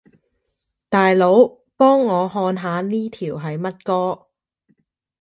[0.89, 1.47] 大佬，
[1.77, 4.29] 幫我看下呢條係乜歌